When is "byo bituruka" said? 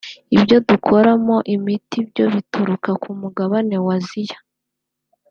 2.09-2.89